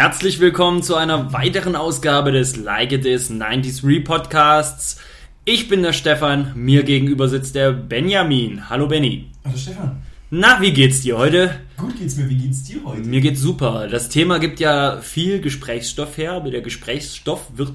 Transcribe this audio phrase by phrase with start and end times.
[0.00, 4.96] Herzlich willkommen zu einer weiteren Ausgabe des Like It Is 93 Podcasts.
[5.44, 8.70] Ich bin der Stefan, mir gegenüber sitzt der Benjamin.
[8.70, 9.28] Hallo Benny.
[9.44, 10.02] Hallo Stefan.
[10.30, 11.54] Na, wie geht's dir heute?
[11.76, 13.02] Gut geht's mir, wie geht's dir heute?
[13.02, 13.88] Mir geht's super.
[13.88, 17.74] Das Thema gibt ja viel Gesprächsstoff her, aber der Gesprächsstoff wird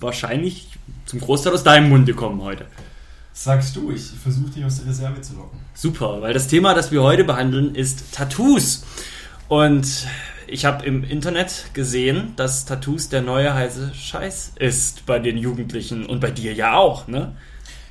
[0.00, 0.68] wahrscheinlich
[1.04, 2.64] zum Großteil aus deinem Munde kommen heute.
[3.34, 5.60] Sagst du, ich versuche dich aus der Reserve zu locken.
[5.74, 8.82] Super, weil das Thema, das wir heute behandeln, ist Tattoos.
[9.48, 9.86] Und
[10.48, 16.06] ich habe im Internet gesehen, dass Tattoos der neue heiße Scheiß ist bei den Jugendlichen
[16.06, 17.36] und bei dir ja auch, ne?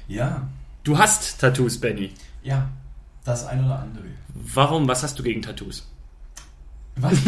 [0.07, 0.47] Ja.
[0.83, 2.11] Du hast Tattoos, Benny.
[2.43, 2.69] Ja,
[3.23, 4.05] das eine oder andere.
[4.33, 4.87] Warum?
[4.87, 5.87] Was hast du gegen Tattoos?
[6.97, 7.13] Was?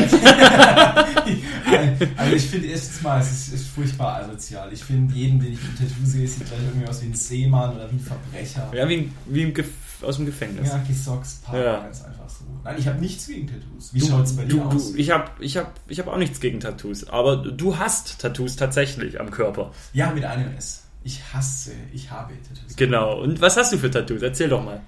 [2.18, 4.71] also ich finde erstens mal, es ist, ist, furchtbar asozial.
[4.71, 7.76] Ich finde jeden, den ich im Tattoo sehe, sieht gleich irgendwie aus wie ein Seemann
[7.76, 8.71] oder wie ein Verbrecher.
[8.73, 9.54] Ja, wie, wie
[10.03, 10.67] aus dem Gefängnis.
[10.67, 11.81] Ja, gesocks, ja.
[11.81, 12.45] ganz einfach so.
[12.63, 13.93] Nein, ich habe nichts gegen Tattoos.
[13.93, 14.93] Wie schaut es bei dir du, aus?
[14.95, 17.07] ich habe ich hab, ich hab auch nichts gegen Tattoos.
[17.09, 19.71] Aber du hast Tattoos tatsächlich am Körper.
[19.93, 20.84] Ja, mit einem S.
[21.03, 22.75] Ich hasse, ich habe Tattoos.
[22.75, 23.21] Genau.
[23.21, 24.21] Und was hast du für Tattoos?
[24.21, 24.81] Erzähl doch mal.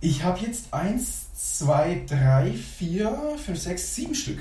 [0.00, 4.38] Ich habe jetzt eins, zwei, drei, vier, fünf, sechs, sieben Stück.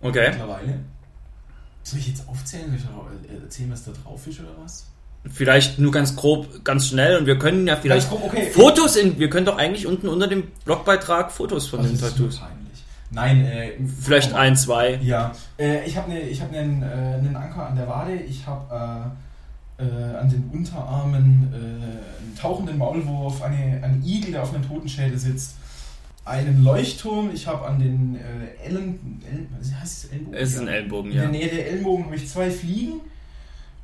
[0.00, 0.28] Okay.
[0.30, 0.80] Mittlerweile.
[1.82, 2.74] Soll ich jetzt aufzählen?
[2.74, 4.86] Äh, erzählen, was da drauf ist oder was?
[5.32, 8.50] Vielleicht nur ganz grob, ganz schnell und wir können ja vielleicht grob, okay.
[8.50, 9.18] Fotos in.
[9.18, 12.40] Wir können doch eigentlich unten unter dem Blogbeitrag Fotos von Ach, den Tattoos.
[13.10, 14.98] Nein, äh, vielleicht komm, ein, zwei.
[15.02, 19.14] Ja, äh, ich habe ne, hab einen, äh, Anker an der Wade, ich habe
[19.78, 24.66] äh, äh, an den Unterarmen äh, einen tauchenden Maulwurf, eine, einen Igel, der auf einem
[24.66, 25.54] Totenschädel sitzt,
[26.24, 29.46] einen Leuchtturm, ich habe an den äh, Ellen, El,
[29.80, 30.38] heißt es Ellenbogen?
[30.38, 31.22] Es ist ein Ellenbogen, ja.
[31.22, 33.00] In der Nähe der Ellenbogen habe ich zwei Fliegen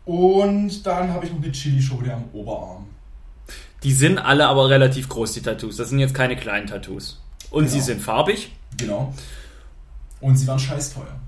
[0.04, 2.86] und dann habe ich noch eine Chili-Schote am Oberarm.
[3.82, 5.76] Die sind alle aber relativ groß, die Tattoos.
[5.76, 7.20] Das sind jetzt keine kleinen Tattoos.
[7.50, 7.72] Und genau.
[7.74, 8.52] sie sind farbig.
[8.76, 9.12] Genau.
[10.20, 11.20] Und sie waren scheiß teuer.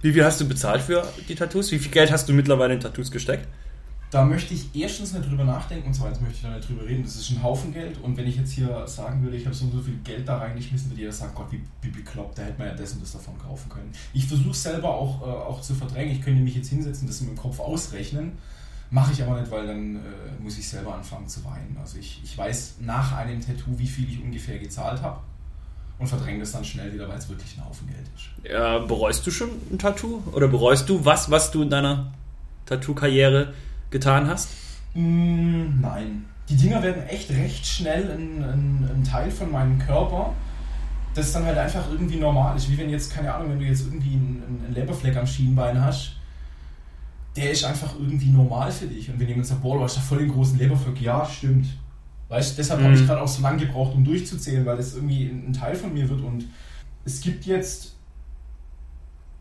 [0.00, 1.70] Wie viel hast du bezahlt für die Tattoos?
[1.70, 3.46] Wie viel Geld hast du mittlerweile in Tattoos gesteckt?
[4.12, 7.02] Da möchte ich erstens nicht drüber nachdenken und zweitens möchte ich da nicht drüber reden.
[7.02, 9.64] Das ist ein Haufen Geld und wenn ich jetzt hier sagen würde, ich habe so
[9.64, 12.58] und so viel Geld da reingeschmissen, würde jeder sagen, Gott, wie, wie bekloppt, da hätte
[12.58, 13.90] man ja das und das davon kaufen können.
[14.12, 16.12] Ich versuche selber auch, äh, auch zu verdrängen.
[16.14, 18.32] Ich könnte mich jetzt hinsetzen, das im Kopf ausrechnen.
[18.90, 19.98] Mache ich aber nicht, weil dann äh,
[20.42, 21.74] muss ich selber anfangen zu weinen.
[21.80, 25.20] Also ich, ich weiß nach einem Tattoo, wie viel ich ungefähr gezahlt habe
[25.98, 28.52] und verdränge das dann schnell wieder, weil es wirklich ein Haufen Geld ist.
[28.52, 30.22] Ja, bereust du schon ein Tattoo?
[30.32, 32.12] Oder bereust du was, was du in deiner
[32.66, 33.54] Tattoo-Karriere
[33.92, 34.48] getan hast?
[34.94, 36.24] Mm, nein.
[36.48, 40.32] Die Dinger werden echt recht schnell ein, ein, ein, Teil von meinem Körper,
[41.14, 42.70] das dann halt einfach irgendwie normal ist.
[42.70, 46.16] Wie wenn jetzt, keine Ahnung, wenn du jetzt irgendwie einen, einen Leberfleck am Schienbein hast,
[47.36, 49.08] der ist einfach irgendwie normal für dich.
[49.08, 51.66] Und wenn jemand sagt, boah, du hast da voll den großen Leberfleck, ja, stimmt.
[52.28, 52.84] Weißt deshalb mhm.
[52.84, 55.94] habe ich gerade auch so lange gebraucht, um durchzuzählen, weil das irgendwie ein Teil von
[55.94, 56.20] mir wird.
[56.20, 56.46] Und
[57.04, 57.91] es gibt jetzt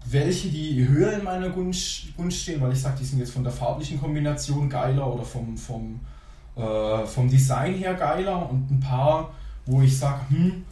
[0.09, 3.43] welche, die höher in meiner Gunst, Gunst stehen, weil ich sage, die sind jetzt von
[3.43, 5.99] der farblichen Kombination geiler oder vom, vom,
[6.55, 9.31] äh, vom Design her geiler und ein paar,
[9.65, 10.63] wo ich sage, hm,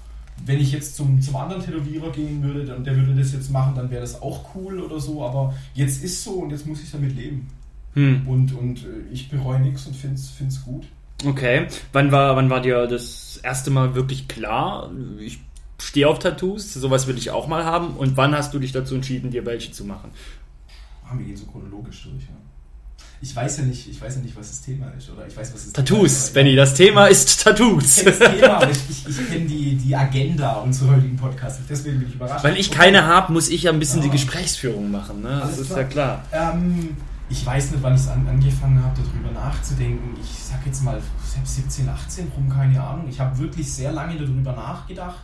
[0.46, 3.76] wenn ich jetzt zum, zum anderen Tätowierer gehen würde und der würde das jetzt machen,
[3.76, 6.92] dann wäre das auch cool oder so, aber jetzt ist so und jetzt muss ich
[6.92, 7.48] damit leben.
[7.94, 8.28] Hm.
[8.28, 10.88] Und, und äh, ich bereue nichts und finde es gut.
[11.26, 11.68] Okay.
[11.92, 14.90] Wann war, wann war dir das erste Mal wirklich klar?
[15.20, 15.40] Ich
[15.90, 17.98] stehe auf Tattoos, sowas will ich auch mal haben.
[17.98, 20.12] Und wann hast du dich dazu entschieden, dir welche zu machen?
[21.04, 22.36] Ah, wir gehen so chronologisch durch, ja.
[23.22, 25.54] Ich weiß ja nicht, ich weiß ja nicht, was das Thema ist, oder ich weiß,
[25.54, 27.98] was das Tattoos, Thema Benny, das Thema ist Tattoos.
[27.98, 31.60] Ich kenne das Thema, aber ich, ich, ich kenne die, die Agenda unseres heutigen Podcasts.
[31.68, 32.46] Deswegen bin ich überrascht.
[32.46, 34.04] Weil ich keine habe, muss ich ja ein bisschen oh.
[34.04, 35.40] die Gesprächsführung machen, ne?
[35.42, 35.80] Das ist klar.
[35.80, 36.26] ja klar.
[36.32, 36.96] Ähm,
[37.30, 40.16] ich weiß nicht, wann ich an, angefangen habe, darüber nachzudenken.
[40.22, 41.02] Ich sag jetzt mal,
[41.34, 43.08] selbst 17, 18 rum, keine Ahnung.
[43.10, 45.20] Ich habe wirklich sehr lange darüber nachgedacht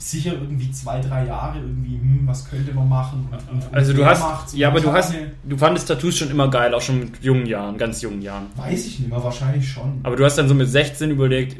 [0.00, 4.04] sicher irgendwie zwei, drei Jahre irgendwie, hm, was könnte man machen und, und, also du
[4.04, 7.46] hast, ja, aber du hast, du fandest Tattoos schon immer geil, auch schon mit jungen
[7.46, 8.46] Jahren, ganz jungen Jahren.
[8.56, 10.00] Weiß ich nicht mehr, wahrscheinlich schon.
[10.02, 11.56] Aber du hast dann so mit 16 überlegt,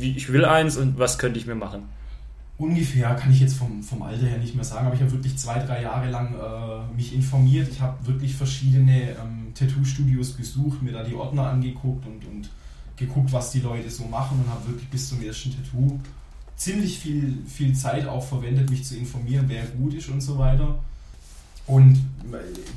[0.00, 1.82] wie, ich will eins und was könnte ich mir machen?
[2.58, 5.36] Ungefähr kann ich jetzt vom, vom Alter her nicht mehr sagen, aber ich habe wirklich
[5.36, 7.68] zwei, drei Jahre lang äh, mich informiert.
[7.70, 12.50] Ich habe wirklich verschiedene ähm, Tattoo-Studios besucht, mir da die Ordner angeguckt und, und
[12.96, 16.00] geguckt, was die Leute so machen und habe wirklich bis zum ersten Tattoo
[16.58, 20.78] ziemlich viel, viel Zeit auch verwendet, mich zu informieren, wer gut ist und so weiter.
[21.66, 22.02] Und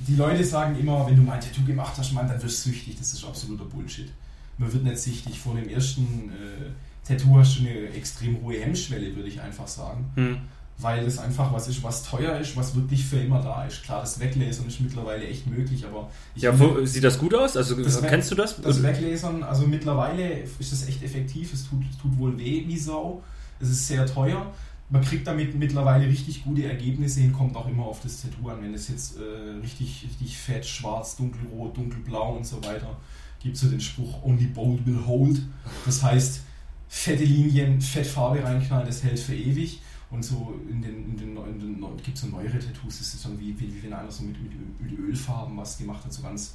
[0.08, 2.70] die Leute sagen immer, wenn du mal ein Tattoo gemacht hast, Mann, dann wirst du
[2.70, 2.98] süchtig.
[3.00, 4.10] Das ist absoluter Bullshit.
[4.58, 5.40] Man wird nicht süchtig.
[5.40, 10.12] Vor dem ersten äh, Tattoo hast du eine extrem hohe Hemmschwelle, würde ich einfach sagen.
[10.16, 10.38] Hm.
[10.78, 13.84] Weil es einfach was ist, was teuer ist, was wirklich für immer da ist.
[13.84, 16.10] Klar, das Weglasern ist mittlerweile echt möglich, aber.
[16.36, 17.56] ja, wo, sieht das gut aus?
[17.56, 18.62] Also, kennst du das?
[18.62, 21.54] Das Weglasern, also mittlerweile ist es echt effektiv.
[21.54, 23.24] Es tut, tut wohl weh wie Sau.
[23.62, 24.52] Es ist sehr teuer.
[24.90, 28.62] man kriegt damit mittlerweile richtig gute Ergebnisse hin, kommt auch immer auf das Tattoo an.
[28.62, 32.98] Wenn es jetzt äh, richtig, richtig fett, schwarz, dunkelrot, dunkelblau und so weiter,
[33.40, 35.42] gibt es so den Spruch Only bold will hold.
[35.86, 36.42] Das heißt,
[36.90, 39.82] fette Linien, Fettfarbe reinknallen, das hält für ewig.
[40.10, 43.24] Und so in den, in den, in den gibt es so neuere Tattoos, das ist
[43.24, 46.22] dann wie, wie, wie wenn einer so mit, mit, mit Ölfarben was gemacht hat, so
[46.22, 46.54] ganz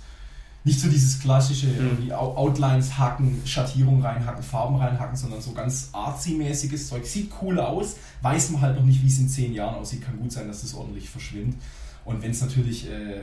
[0.66, 2.10] nicht so dieses klassische mhm.
[2.10, 7.06] Outlines hacken, Schattierung reinhacken, Farben reinhacken, sondern so ganz artsy-mäßiges Zeug.
[7.06, 10.02] Sieht cool aus, weiß man halt noch nicht, wie es in zehn Jahren aussieht.
[10.02, 11.54] Kann gut sein, dass das ordentlich verschwimmt.
[12.04, 13.22] Und wenn es natürlich äh,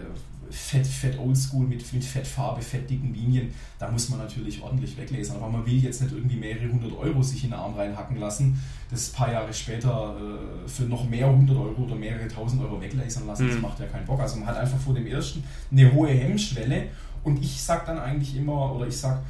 [0.50, 5.36] fett, fett oldschool mit, mit Fettfarbe, fettdicken Linien, da muss man natürlich ordentlich weglesen.
[5.36, 8.58] Aber man will jetzt nicht irgendwie mehrere hundert Euro sich in den Arm reinhacken lassen,
[8.90, 12.80] das ein paar Jahre später äh, für noch mehr hundert Euro oder mehrere tausend Euro
[12.80, 13.48] weglasern lassen.
[13.48, 13.50] Mhm.
[13.52, 14.22] Das macht ja keinen Bock.
[14.22, 16.88] Also man hat einfach vor dem ersten eine hohe Hemmschwelle
[17.24, 19.22] und ich sage dann eigentlich immer, oder ich sage,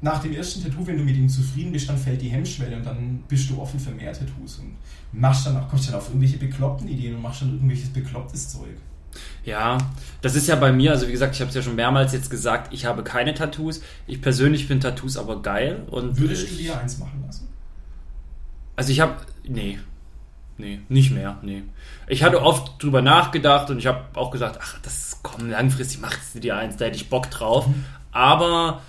[0.00, 2.84] nach dem ersten Tattoo, wenn du mit ihm zufrieden bist, dann fällt die Hemmschwelle und
[2.84, 4.76] dann bist du offen für mehr Tattoos und
[5.12, 8.76] machst dann, kommst dann auf irgendwelche bekloppten Ideen und machst dann irgendwelches beklopptes Zeug.
[9.44, 9.78] Ja,
[10.20, 12.30] das ist ja bei mir, also wie gesagt, ich habe es ja schon mehrmals jetzt
[12.30, 13.80] gesagt, ich habe keine Tattoos.
[14.06, 15.84] Ich persönlich finde Tattoos aber geil.
[15.90, 17.48] Und Würdest du dir eins machen lassen?
[18.76, 19.14] Also ich habe,
[19.46, 19.78] nee,
[20.58, 21.62] nee, nicht mehr, nee.
[22.06, 26.34] Ich hatte oft drüber nachgedacht und ich habe auch gesagt, ach, das komm, langfristig machst
[26.34, 27.66] du dir eins, da hätte ich Bock drauf.
[27.66, 27.84] Mhm.
[28.12, 28.82] Aber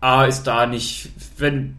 [0.00, 1.76] A ist da nicht, wenn,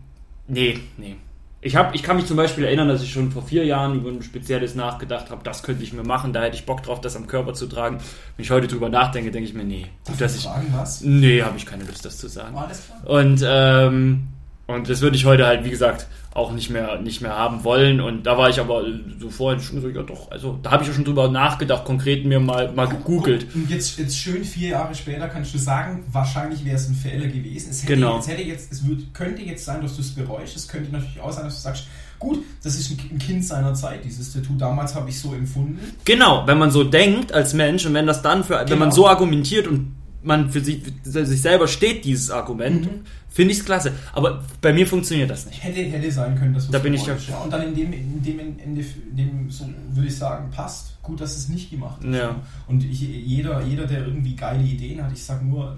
[0.47, 1.15] nee, nee.
[1.63, 4.09] Ich, hab, ich kann mich zum Beispiel erinnern, dass ich schon vor vier Jahren über
[4.09, 7.15] ein spezielles nachgedacht habe, das könnte ich mir machen, da hätte ich Bock drauf, das
[7.15, 7.99] am Körper zu tragen.
[8.35, 9.85] Wenn ich heute drüber nachdenke, denke ich mir, nee.
[10.05, 11.01] Darf dass ich sagen, was?
[11.01, 12.57] Nee, habe ich keine Lust, das zu sagen.
[12.57, 13.07] Alles klar.
[13.07, 14.27] Und, ähm,
[14.67, 17.99] und das würde ich heute halt, wie gesagt, auch nicht mehr, nicht mehr haben wollen.
[17.99, 18.85] Und da war ich aber
[19.19, 22.25] so vorhin schon so, ja doch, also da habe ich ja schon drüber nachgedacht, konkret
[22.25, 23.53] mir mal, mal gegoogelt.
[23.53, 27.27] Und jetzt, jetzt schön vier Jahre später kannst du sagen, wahrscheinlich wäre es ein Fehler
[27.27, 27.71] gewesen.
[27.71, 28.19] Es hätte, genau.
[28.19, 30.55] es hätte jetzt, es wird, könnte jetzt sein, dass du es bereust.
[30.55, 31.87] Es könnte natürlich auch sein, dass du sagst,
[32.17, 34.53] gut, das ist ein Kind seiner Zeit, dieses Tattoo.
[34.57, 35.79] Damals habe ich so empfunden.
[36.05, 38.69] Genau, wenn man so denkt als Mensch und wenn das dann für, genau.
[38.69, 39.01] wenn man genau.
[39.01, 43.01] so argumentiert und man für sich, für sich selber steht, dieses Argument, mhm.
[43.31, 43.93] Finde ich es klasse.
[44.13, 45.63] Aber bei mir funktioniert das nicht.
[45.63, 47.15] Hätte, hätte sein können, dass da bin ich ja.
[47.43, 51.01] Und dann in dem, in dem, in dem, in dem so würde ich sagen, passt.
[51.01, 52.13] Gut, dass es nicht gemacht ist.
[52.13, 52.35] Ja.
[52.67, 55.75] Und ich, jeder, jeder, der irgendwie geile Ideen hat, ich sage nur,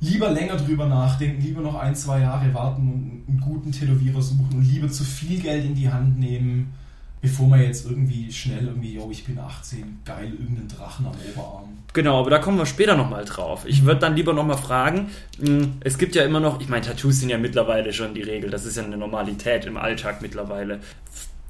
[0.00, 4.50] lieber länger drüber nachdenken, lieber noch ein, zwei Jahre warten und einen guten Tätowierer suchen
[4.56, 6.74] und lieber zu viel Geld in die Hand nehmen
[7.20, 11.78] Bevor man jetzt irgendwie schnell irgendwie, yo, ich bin 18, geil, irgendeinen Drachen am Oberarm.
[11.92, 13.64] Genau, aber da kommen wir später nochmal drauf.
[13.66, 15.10] Ich würde dann lieber nochmal fragen,
[15.40, 18.50] hm, es gibt ja immer noch, ich meine, Tattoos sind ja mittlerweile schon die Regel,
[18.50, 20.80] das ist ja eine Normalität im Alltag mittlerweile.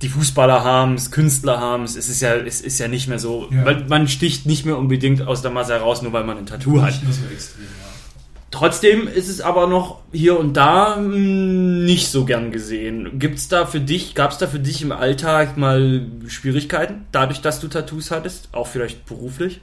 [0.01, 3.19] Die Fußballer haben es, Künstler haben es, es ist ja, es ist ja nicht mehr
[3.19, 3.65] so, ja.
[3.65, 6.73] weil man sticht nicht mehr unbedingt aus der Masse heraus, nur weil man ein Tattoo
[6.73, 6.91] nicht hat.
[6.93, 7.88] Nicht mehr so extrem, ja.
[8.51, 13.19] Trotzdem ist es aber noch hier und da hm, nicht so gern gesehen.
[13.19, 17.61] Gibt's da für dich, gab es da für dich im Alltag mal Schwierigkeiten, dadurch, dass
[17.61, 19.61] du Tattoos hattest, auch vielleicht beruflich?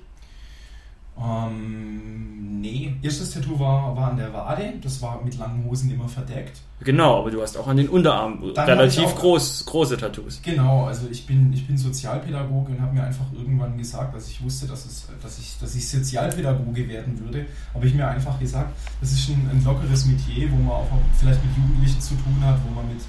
[1.17, 2.34] Ähm,
[2.65, 2.95] nee.
[3.01, 6.61] Erstes Tattoo war, war an der Wade, das war mit langen Hosen immer verdeckt.
[6.81, 10.41] Genau, aber du hast auch an den Unterarmen Dann relativ auch, groß, große Tattoos.
[10.43, 14.43] Genau, also ich bin, ich bin Sozialpädagoge und habe mir einfach irgendwann gesagt, dass ich
[14.43, 18.75] wusste, dass, es, dass, ich, dass ich Sozialpädagoge werden würde, habe ich mir einfach gesagt,
[18.99, 20.87] das ist ein, ein lockeres Metier, wo man auch
[21.17, 23.01] vielleicht mit Jugendlichen zu tun hat, wo man mit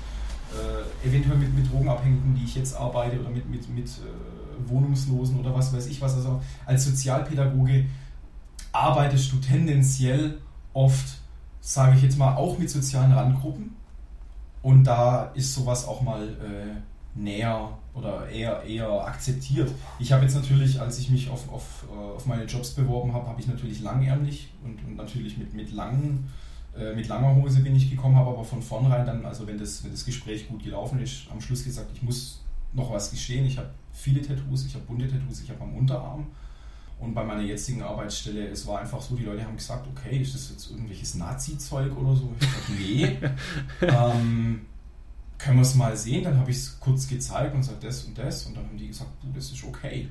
[0.52, 5.38] äh, eventuell mit, mit Drogenabhängigen, die ich jetzt arbeite, oder mit, mit, mit äh, Wohnungslosen
[5.40, 6.14] oder was weiß ich was.
[6.14, 7.86] Also als Sozialpädagoge
[8.84, 10.38] arbeitest du tendenziell
[10.72, 11.18] oft
[11.66, 13.74] sage ich jetzt mal, auch mit sozialen Randgruppen.
[14.62, 19.72] Und da ist sowas auch mal äh, näher oder eher, eher akzeptiert.
[19.98, 23.26] Ich habe jetzt natürlich, als ich mich auf, auf, äh, auf meine Jobs beworben habe,
[23.26, 26.32] habe ich natürlich langärmlich und, und natürlich mit, mit, langen,
[26.78, 29.82] äh, mit langer Hose bin ich gekommen, habe aber von vornherein dann, also wenn das,
[29.82, 33.44] wenn das Gespräch gut gelaufen ist, am Schluss gesagt, ich muss noch was gestehen.
[33.44, 36.26] Ich habe viele Tattoos, ich habe bunte Tattoos, ich habe am Unterarm
[36.98, 40.34] und bei meiner jetzigen Arbeitsstelle, es war einfach so, die Leute haben gesagt, okay, ist
[40.34, 42.32] das jetzt irgendwelches Nazi-Zeug oder so?
[42.40, 43.18] Ich gesagt, nee.
[43.82, 44.66] ähm,
[45.38, 46.24] können wir es mal sehen?
[46.24, 48.46] Dann habe ich es kurz gezeigt und gesagt, das und das.
[48.46, 50.08] Und dann haben die gesagt, du, das ist okay.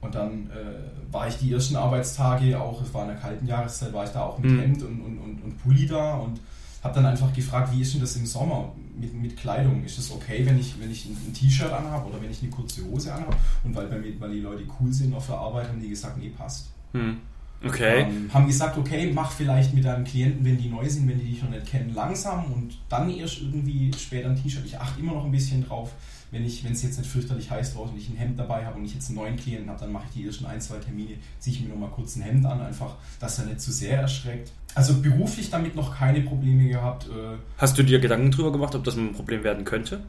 [0.00, 3.92] Und dann äh, war ich die ersten Arbeitstage auch, es war in der kalten Jahreszeit,
[3.92, 4.60] war ich da auch mit mhm.
[4.60, 6.40] Hemd und, und, und, und Pulli da und
[6.86, 9.84] habe dann einfach gefragt, wie ist denn das im Sommer mit, mit Kleidung?
[9.84, 12.50] Ist es okay, wenn ich, wenn ich ein, ein T-Shirt anhabe oder wenn ich eine
[12.50, 13.36] kurze Hose anhabe?
[13.64, 16.16] Und weil, bei mir, weil die Leute cool sind auf der Arbeit, haben die gesagt,
[16.18, 16.68] nee, passt.
[16.92, 17.18] Hm.
[17.64, 18.02] Okay.
[18.02, 21.26] Ähm, haben gesagt, okay, mach vielleicht mit deinen Klienten, wenn die neu sind, wenn die
[21.26, 24.64] dich noch nicht kennen, langsam und dann erst irgendwie später ein T-Shirt.
[24.66, 25.92] Ich achte immer noch ein bisschen drauf,
[26.36, 28.78] wenn ich, wenn es jetzt nicht fürchterlich heiß draußen und ich ein Hemd dabei habe
[28.78, 31.14] und ich jetzt einen neuen Klienten habe, dann mache ich die ersten ein, zwei Termine,
[31.38, 33.98] ziehe ich mir noch mal kurz ein Hemd an, einfach, dass er nicht zu sehr
[34.00, 34.52] erschreckt.
[34.74, 37.06] Also beruflich damit noch keine Probleme gehabt.
[37.06, 37.38] Äh.
[37.56, 40.02] Hast du dir Gedanken darüber gemacht, ob das ein Problem werden könnte?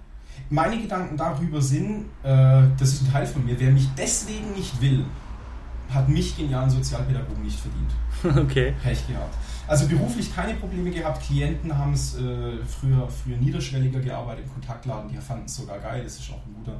[0.49, 4.81] Meine Gedanken darüber sind, äh, das ist ein Teil von mir, wer mich deswegen nicht
[4.81, 5.05] will,
[5.89, 7.91] hat mich genialen Sozialpädagogen nicht verdient.
[8.49, 8.73] Okay.
[8.81, 9.35] Pech gehabt.
[9.67, 11.23] Also beruflich keine Probleme gehabt.
[11.27, 15.09] Klienten haben es äh, früher, früher niederschwelliger gearbeitet im Kontaktladen.
[15.09, 16.03] Die fanden es sogar geil.
[16.03, 16.79] Das ist auch ein guter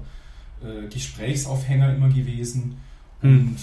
[0.68, 2.78] äh, Gesprächsaufhänger immer gewesen.
[3.22, 3.40] Hm.
[3.40, 3.58] Und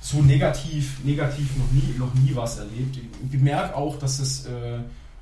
[0.00, 2.96] so negativ, negativ noch nie, noch nie was erlebt.
[2.96, 4.78] Ich bemerke auch, dass es äh,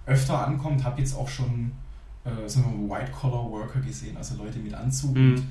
[0.07, 0.85] öfter ankommt.
[0.85, 1.73] Habe jetzt auch schon
[2.25, 5.17] äh, White-Collar-Worker gesehen, also Leute mit Anzug.
[5.17, 5.35] Mhm.
[5.35, 5.43] Und,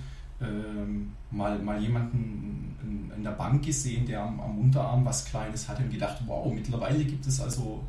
[0.41, 5.67] ähm, mal, mal jemanden in, in der Bank gesehen, der am, am Unterarm was Kleines
[5.67, 7.84] hatte und gedacht, wow, mittlerweile gibt es also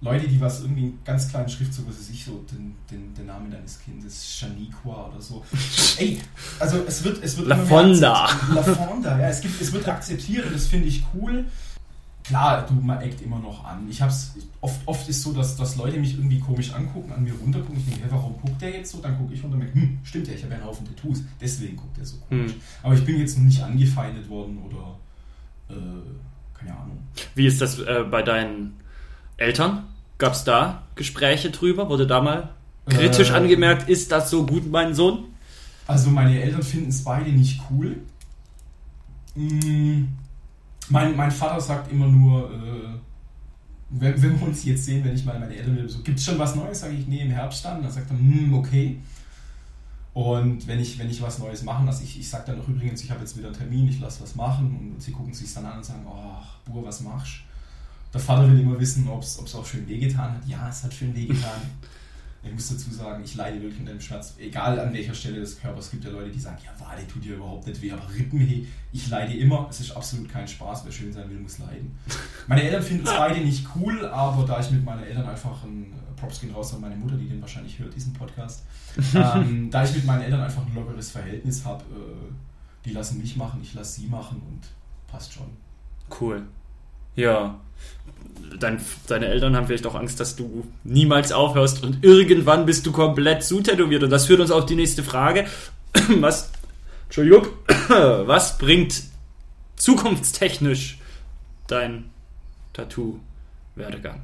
[0.00, 3.26] Leute, die was irgendwie in ganz kleinen Schriftzug, was weiß ich, so den, den, den
[3.26, 5.44] Namen deines Kindes, Shaniqua oder so.
[5.98, 6.20] Ey,
[6.60, 8.28] also es wird, es wird La Fonda.
[8.54, 11.46] La Fonda, ja, es, gibt, es wird akzeptiert und das finde ich cool.
[12.28, 13.88] Klar, du, man eckt immer noch an.
[13.88, 17.32] Ich hab's, oft, oft ist so, dass, dass Leute mich irgendwie komisch angucken, an mir
[17.32, 17.78] runtergucken.
[17.78, 18.98] Ich denke, hey, warum guckt der jetzt so?
[19.00, 21.22] Dann gucke ich runter und denke, hm, stimmt ja, ich habe ja einen Haufen Tattoos.
[21.40, 22.52] Deswegen guckt er so komisch.
[22.52, 22.60] Hm.
[22.82, 24.98] Aber ich bin jetzt noch nicht angefeindet worden oder,
[25.74, 26.98] äh, keine Ahnung.
[27.34, 28.74] Wie ist das äh, bei deinen
[29.38, 29.84] Eltern?
[30.18, 31.88] Gab es da Gespräche drüber?
[31.88, 32.50] Wurde da mal
[32.90, 35.24] kritisch Äh, angemerkt, ist das so gut, mein Sohn?
[35.86, 37.96] Also meine Eltern finden es beide nicht cool.
[39.34, 40.04] Mm,
[40.90, 42.98] Mein, mein Vater sagt immer nur, äh,
[43.90, 46.24] wenn, wenn wir uns jetzt sehen, wenn ich mal meine Eltern wieder so, gibt es
[46.24, 46.80] schon was Neues?
[46.80, 47.82] Sage ich, nee, im Herbst dann.
[47.82, 48.98] Dann sagt er, hm, okay.
[50.14, 53.02] Und wenn ich, wenn ich was Neues machen lasse, ich, ich sage dann auch übrigens,
[53.02, 55.64] ich habe jetzt wieder einen Termin, ich lasse was machen und sie gucken sich dann
[55.64, 57.42] an und sagen, oh, Bur, was machst
[58.12, 60.46] Der Vater will immer wissen, ob es auch schön wehgetan hat.
[60.46, 61.60] Ja, es hat schön wehgetan.
[62.42, 65.60] Ich muss dazu sagen, ich leide wirklich unter dem Schmerz, egal an welcher Stelle des
[65.60, 65.86] Körpers.
[65.86, 68.64] Es gibt ja Leute, die sagen, ja, Wade tut dir überhaupt nicht weh, aber Rippenweh,
[68.92, 69.66] ich leide immer.
[69.68, 70.84] Es ist absolut kein Spaß.
[70.84, 71.98] Wer schön sein will, muss leiden.
[72.46, 75.92] Meine Eltern finden es beide nicht cool, aber da ich mit meinen Eltern einfach ein
[76.16, 78.64] Props gehen raus an meine Mutter, die den wahrscheinlich hört, diesen Podcast.
[79.14, 82.32] ähm, da ich mit meinen Eltern einfach ein lockeres Verhältnis habe, äh,
[82.84, 84.60] die lassen mich machen, ich lasse sie machen und
[85.06, 85.48] passt schon.
[86.20, 86.46] Cool.
[87.18, 87.58] Ja.
[88.60, 92.92] Dein, deine Eltern haben vielleicht auch Angst, dass du niemals aufhörst und irgendwann bist du
[92.92, 94.04] komplett zutätowiert.
[94.04, 95.46] Und das führt uns auf die nächste Frage.
[96.20, 96.50] Was,
[97.06, 97.46] Entschuldigung,
[98.26, 99.02] was bringt
[99.76, 100.98] zukunftstechnisch
[101.66, 102.10] dein
[102.74, 104.20] Tattoo-Werdegang?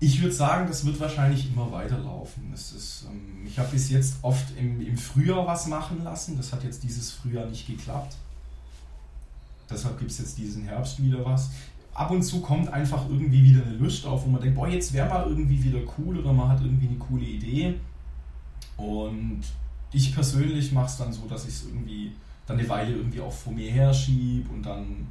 [0.00, 2.52] Ich würde sagen, das wird wahrscheinlich immer weiterlaufen.
[2.52, 6.36] Ist, ähm, ich habe bis jetzt oft im, im Frühjahr was machen lassen.
[6.36, 8.16] Das hat jetzt dieses Frühjahr nicht geklappt.
[9.70, 11.50] Deshalb gibt es jetzt diesen Herbst wieder was.
[11.94, 14.92] Ab und zu kommt einfach irgendwie wieder eine Lust auf, wo man denkt, boah, jetzt
[14.92, 17.74] wäre mal irgendwie wieder cool oder man hat irgendwie eine coole Idee.
[18.76, 19.42] Und
[19.92, 22.12] ich persönlich mache es dann so, dass ich es irgendwie
[22.46, 25.06] dann eine Weile irgendwie auch vor mir herschiebe und dann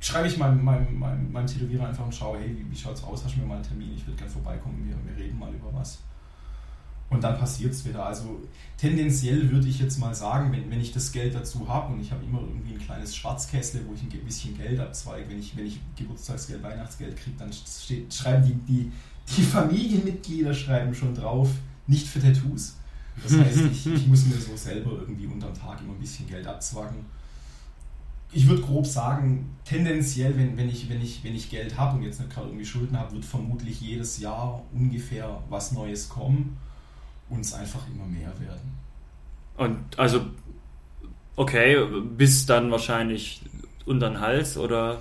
[0.00, 3.24] schreibe ich meinem, meinem, meinem, meinem Tätowierer einfach und schaue, hey, wie, wie schaut's aus?
[3.24, 3.92] Hast du mir mal einen Termin?
[3.94, 6.00] Ich würde gerne vorbeikommen, wir, wir reden mal über was.
[7.08, 8.04] Und dann passiert es wieder.
[8.04, 8.42] Also
[8.76, 12.10] tendenziell würde ich jetzt mal sagen, wenn, wenn ich das Geld dazu habe und ich
[12.10, 15.66] habe immer irgendwie ein kleines Schwarzkästle, wo ich ein bisschen Geld abzweige, wenn ich, wenn
[15.66, 18.92] ich Geburtstagsgeld, Weihnachtsgeld kriege, dann steht, schreiben die, die,
[19.36, 21.48] die Familienmitglieder schreiben schon drauf,
[21.86, 22.76] nicht für Tattoos.
[23.22, 26.46] Das heißt, ich, ich muss mir so selber irgendwie unterm Tag immer ein bisschen Geld
[26.46, 26.98] abzwacken.
[28.32, 32.02] Ich würde grob sagen, tendenziell, wenn, wenn, ich, wenn, ich, wenn ich Geld habe und
[32.02, 36.58] jetzt nicht gerade irgendwie Schulden habe, wird vermutlich jedes Jahr ungefähr was Neues kommen
[37.28, 38.76] und es einfach immer mehr werden.
[39.56, 40.26] Und also,
[41.36, 41.76] okay,
[42.16, 43.42] bis dann wahrscheinlich
[43.84, 44.98] unter den Hals oder?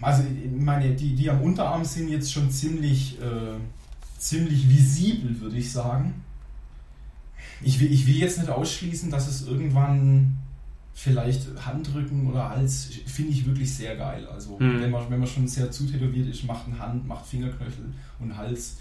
[0.00, 3.58] Also meine, die, die am Unterarm sind jetzt schon ziemlich, äh,
[4.18, 6.22] ziemlich visibel, würde ich sagen.
[7.60, 10.38] Ich will, ich will jetzt nicht ausschließen, dass es irgendwann
[10.94, 14.26] vielleicht Handrücken oder Hals, finde ich wirklich sehr geil.
[14.26, 14.80] Also Hm.
[14.80, 18.78] wenn, man, wenn man schon sehr zutätowiert ist, macht ein Hand, macht Fingerknöchel und Hals.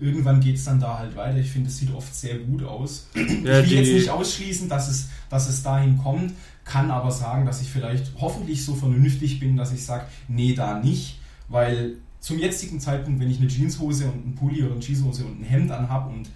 [0.00, 1.38] Irgendwann geht es dann da halt weiter.
[1.38, 3.08] Ich finde, es sieht oft sehr gut aus.
[3.14, 6.32] Ja, ich will jetzt nicht ausschließen, dass es, dass es dahin kommt,
[6.64, 10.78] kann aber sagen, dass ich vielleicht hoffentlich so vernünftig bin, dass ich sage, nee, da
[10.78, 15.24] nicht, weil zum jetzigen Zeitpunkt, wenn ich eine Jeanshose und einen Pulli oder eine Jeanshose
[15.26, 16.30] und ein Hemd anhab und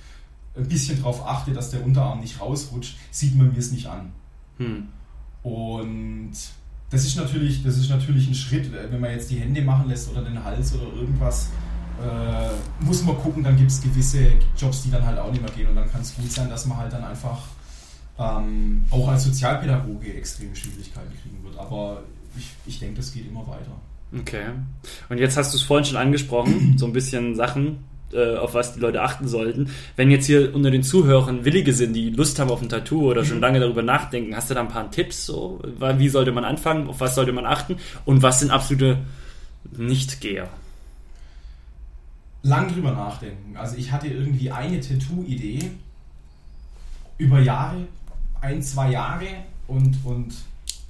[0.55, 4.13] ein bisschen darauf achte, dass der Unterarm nicht rausrutscht, sieht man mir es nicht an.
[4.59, 4.89] Hm.
[5.43, 6.33] Und
[6.91, 10.11] das ist natürlich, das ist natürlich ein Schritt, wenn man jetzt die Hände machen lässt
[10.11, 11.51] oder den Hals oder irgendwas,
[12.03, 15.51] äh, muss man gucken, dann gibt es gewisse Jobs, die dann halt auch nicht mehr
[15.51, 17.39] gehen und dann kann es gut sein, dass man halt dann einfach
[18.19, 21.59] ähm, auch als Sozialpädagoge extreme Schwierigkeiten kriegen wird.
[21.59, 22.03] Aber
[22.37, 23.73] ich, ich denke, das geht immer weiter.
[24.17, 24.45] Okay.
[25.09, 28.75] Und jetzt hast du es vorhin schon angesprochen, so ein bisschen Sachen, äh, auf was
[28.75, 29.71] die Leute achten sollten.
[29.97, 33.25] Wenn jetzt hier unter den Zuhörern Willige sind, die Lust haben auf ein Tattoo oder
[33.25, 35.27] schon lange darüber nachdenken, hast du da ein paar Tipps?
[35.27, 35.61] So?
[35.97, 36.89] Wie sollte man anfangen?
[36.89, 37.77] Auf was sollte man achten?
[38.05, 38.99] Und was sind absolute
[39.77, 40.49] Nicht-Geher?
[42.43, 43.57] Lang drüber nachdenken.
[43.57, 45.71] Also ich hatte irgendwie eine Tattoo-Idee
[47.19, 47.87] über Jahre,
[48.41, 49.27] ein, zwei Jahre
[49.67, 50.35] und, und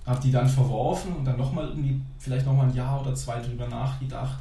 [0.06, 3.66] habe die dann verworfen und dann nochmal irgendwie, vielleicht nochmal ein Jahr oder zwei drüber
[3.68, 4.38] nachgedacht.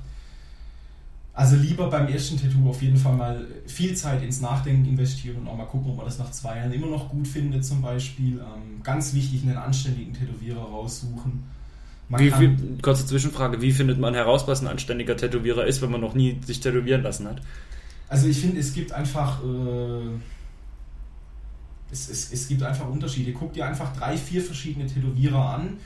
[1.34, 5.48] Also lieber beim ersten Tattoo auf jeden Fall mal viel Zeit ins Nachdenken investieren und
[5.48, 8.40] auch mal gucken, ob man das nach zwei Jahren immer noch gut findet zum Beispiel.
[8.40, 11.44] Ähm, ganz wichtig, einen anständigen Tätowierer raussuchen.
[12.10, 16.00] Wie, wie, kurze Zwischenfrage, wie findet man heraus, was ein anständiger Tätowierer ist, wenn man
[16.00, 17.42] noch nie sich tätowieren lassen hat?
[18.08, 19.44] Also ich finde, es gibt einfach...
[19.44, 20.18] Äh,
[21.92, 23.32] es, es, es gibt einfach Unterschiede.
[23.34, 25.78] Guck dir einfach drei, vier verschiedene Tätowierer an.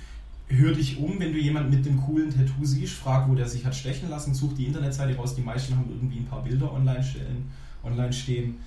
[0.48, 3.66] Hör dich um, wenn du jemanden mit dem coolen Tattoo siehst, frag, wo der sich
[3.66, 5.36] hat stechen lassen, such die Internetseite raus.
[5.36, 7.50] Die meisten haben irgendwie ein paar Bilder online, stellen,
[7.84, 8.58] online stehen.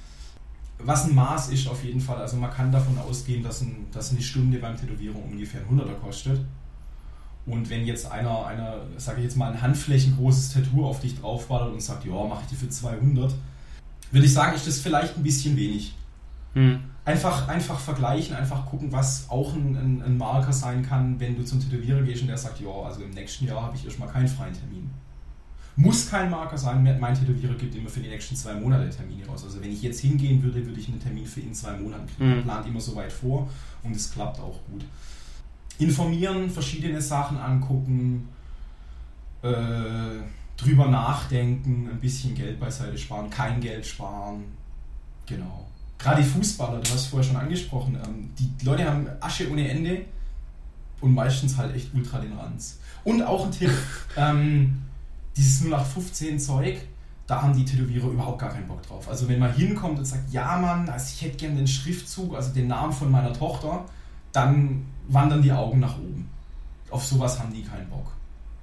[0.78, 2.18] Was ein Maß ist auf jeden Fall.
[2.18, 5.94] Also man kann davon ausgehen, dass, ein, dass eine Stunde beim Tätowieren ungefähr ein Hunderter
[5.94, 6.40] kostet.
[7.46, 11.72] Und wenn jetzt einer, einer sage ich jetzt mal, ein handflächengroßes Tattoo auf dich draufballert
[11.72, 13.34] und sagt, ja, mache ich dir für 200,
[14.10, 15.94] würde ich sagen, ist das vielleicht ein bisschen wenig.
[16.54, 16.80] Hm.
[17.04, 21.44] Einfach, einfach vergleichen, einfach gucken, was auch ein, ein, ein, Marker sein kann, wenn du
[21.44, 24.28] zum Tätowierer gehst und der sagt, ja, also im nächsten Jahr habe ich erstmal keinen
[24.28, 24.88] freien Termin.
[25.76, 29.44] Muss kein Marker sein, mein Tätowierer gibt immer für die nächsten zwei Monate Termine raus.
[29.44, 32.38] Also wenn ich jetzt hingehen würde, würde ich einen Termin für in zwei Monaten kriegen.
[32.38, 32.42] Mhm.
[32.44, 33.50] plant immer so weit vor
[33.82, 34.84] und es klappt auch gut.
[35.78, 38.28] Informieren, verschiedene Sachen angucken,
[39.42, 39.48] äh,
[40.56, 44.44] drüber nachdenken, ein bisschen Geld beiseite sparen, kein Geld sparen.
[45.26, 45.66] Genau
[46.04, 49.68] gerade die Fußballer, du hast es vorher schon angesprochen, ähm, die Leute haben Asche ohne
[49.68, 50.04] Ende
[51.00, 52.78] und meistens halt echt Ultratoleranz.
[53.04, 53.72] Und auch ein Tipp,
[54.16, 54.82] ähm,
[55.36, 56.76] dieses 0815 Zeug,
[57.26, 59.08] da haben die Tätowierer überhaupt gar keinen Bock drauf.
[59.08, 62.52] Also wenn man hinkommt und sagt, ja Mann, also ich hätte gerne den Schriftzug, also
[62.52, 63.86] den Namen von meiner Tochter,
[64.32, 66.28] dann wandern die Augen nach oben.
[66.90, 68.12] Auf sowas haben die keinen Bock.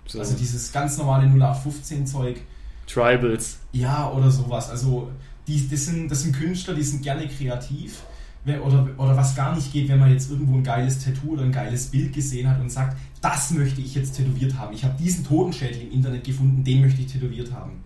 [0.05, 0.19] So.
[0.19, 2.41] Also dieses ganz normale 0815 Zeug.
[2.88, 3.60] Tribals.
[3.71, 4.69] Ja, oder sowas.
[4.69, 5.10] Also
[5.47, 8.04] die, das, sind, das sind Künstler, die sind gerne kreativ.
[8.45, 11.51] Oder, oder was gar nicht geht, wenn man jetzt irgendwo ein geiles Tattoo oder ein
[11.51, 14.73] geiles Bild gesehen hat und sagt, das möchte ich jetzt tätowiert haben.
[14.73, 17.84] Ich habe diesen Totenschädel im Internet gefunden, den möchte ich tätowiert haben.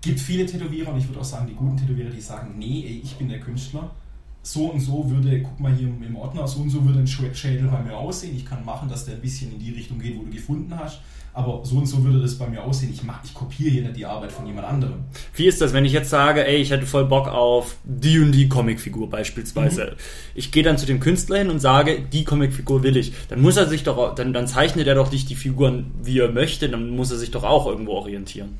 [0.00, 3.16] Gibt viele Tätowierer und ich würde auch sagen, die guten Tätowierer, die sagen, nee, ich
[3.16, 3.90] bin der Künstler.
[4.42, 7.68] So und so würde, guck mal hier im Ordner, so und so würde ein Schädel
[7.68, 8.34] bei mir aussehen.
[8.36, 10.98] Ich kann machen, dass der ein bisschen in die Richtung geht, wo du gefunden hast
[11.34, 12.92] aber so und so würde das bei mir aussehen.
[12.92, 15.04] Ich, mach, ich kopiere hier nicht die Arbeit von jemand anderem.
[15.34, 18.32] Wie ist das, wenn ich jetzt sage, ey, ich hätte voll Bock auf die und
[18.32, 19.84] die Comicfigur beispielsweise.
[19.84, 19.96] Mhm.
[20.34, 23.14] Ich gehe dann zu dem Künstler hin und sage, die Comicfigur will ich.
[23.28, 26.30] Dann muss er sich doch, dann, dann zeichnet er doch nicht die Figuren, wie er
[26.30, 28.58] möchte, dann muss er sich doch auch irgendwo orientieren.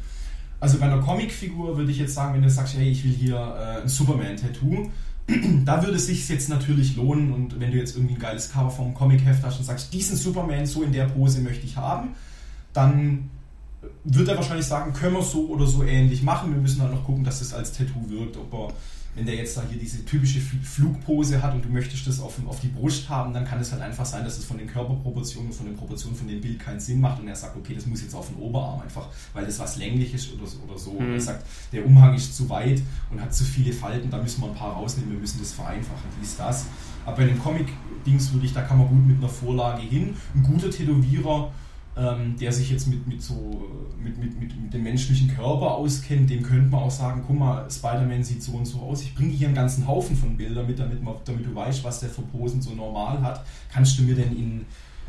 [0.59, 3.37] Also bei einer Comicfigur würde ich jetzt sagen, wenn du sagst, hey, ich will hier
[3.37, 4.91] äh, ein Superman-Tattoo,
[5.65, 8.71] da würde es sich jetzt natürlich lohnen und wenn du jetzt irgendwie ein geiles Cover
[8.71, 12.11] vom Comic-Heft hast und sagst, diesen Superman so in der Pose möchte ich haben,
[12.73, 13.31] dann
[14.05, 16.53] wird er wahrscheinlich sagen, können wir so oder so ähnlich machen.
[16.53, 18.37] Wir müssen halt noch gucken, dass das als Tattoo wirkt.
[18.37, 18.75] Ob er,
[19.15, 22.61] wenn der jetzt da hier diese typische Flugpose hat und du möchtest das auf, auf
[22.61, 25.67] die Brust haben, dann kann es halt einfach sein, dass es von den Körperproportionen, von
[25.67, 28.15] den Proportionen von dem Bild keinen Sinn macht und er sagt, okay, das muss jetzt
[28.15, 30.61] auf den Oberarm einfach, weil das was längliches oder so.
[30.67, 30.93] Oder so.
[30.93, 30.99] Mhm.
[30.99, 34.41] Und er sagt, der Umhang ist zu weit und hat zu viele Falten, da müssen
[34.41, 36.09] wir ein paar rausnehmen, wir müssen das vereinfachen.
[36.19, 36.67] Wie ist das?
[37.05, 40.15] Aber bei dem Comic-Dings würde ich, da kann man gut mit einer Vorlage hin.
[40.35, 41.53] Ein guter Tätowierer
[41.97, 43.69] ähm, der sich jetzt mit, mit, so,
[44.03, 47.71] mit, mit, mit, mit dem menschlichen Körper auskennt, dem könnte man auch sagen, guck mal,
[47.71, 49.03] Spider-Man sieht so und so aus.
[49.03, 52.01] Ich bringe hier einen ganzen Haufen von Bildern mit, damit, man, damit du weißt, was
[52.01, 53.45] der für Posen so normal hat.
[53.71, 54.61] Kannst du mir denn in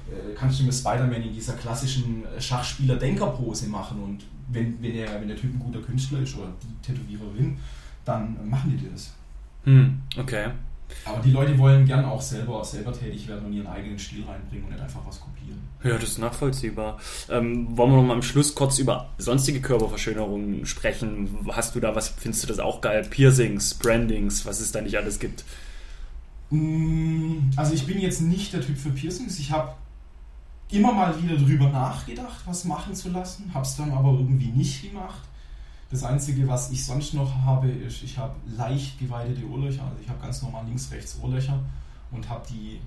[0.10, 5.28] äh, kannst du mir Spider-Man in dieser klassischen Schachspieler-Denker-Pose machen und wenn, wenn, der, wenn
[5.28, 7.58] der Typ ein guter Künstler ist oder die Tätowiererin,
[8.04, 9.14] dann machen die das.
[9.64, 10.50] Hm, okay.
[11.06, 14.66] Aber die Leute wollen gern auch selber, selber tätig werden und ihren eigenen Stil reinbringen
[14.66, 15.62] und nicht einfach was kopieren.
[15.84, 17.00] Ja, das ist nachvollziehbar.
[17.30, 21.48] Ähm, wollen wir noch mal am Schluss kurz über sonstige Körperverschönerungen sprechen?
[21.52, 23.06] Hast du da was, findest du das auch geil?
[23.10, 25.44] Piercings, Brandings, was es da nicht alles gibt?
[26.52, 29.40] Mm, also ich bin jetzt nicht der Typ für Piercings.
[29.40, 29.74] Ich habe
[30.72, 34.82] immer mal wieder drüber nachgedacht, was machen zu lassen, habe es dann aber irgendwie nicht
[34.84, 35.22] gemacht.
[35.94, 39.84] Das Einzige, was ich sonst noch habe, ist, ich habe leicht geweidete Ohrlöcher.
[39.84, 41.60] Also ich habe ganz normal links-rechts Ohrlöcher
[42.10, 42.80] und habe die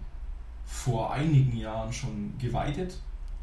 [0.64, 2.98] vor einigen Jahren schon geweitet.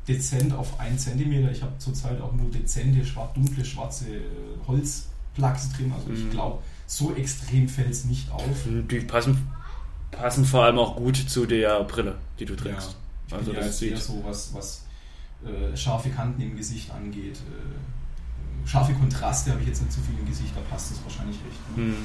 [0.05, 1.47] Dezent auf 1 cm.
[1.47, 4.21] Ich habe zurzeit auch nur dezente, dunkle, schwarze äh,
[4.67, 5.93] Holzplugs drin.
[5.95, 6.31] Also ich mhm.
[6.31, 8.43] glaube, so extrem fällt es nicht auf.
[8.67, 9.47] Die passen,
[10.11, 12.91] passen vor allem auch gut zu der Brille, die du trägst.
[12.91, 12.97] Ja,
[13.27, 14.85] ich also bin ja das eher so, was, was
[15.45, 17.37] äh, scharfe Kanten im Gesicht angeht.
[17.37, 18.02] Äh,
[18.65, 21.77] scharfe Kontraste habe ich jetzt nicht so viel im Gesicht, da passt es wahrscheinlich recht.
[21.77, 21.83] Ne?
[21.83, 21.95] Mhm.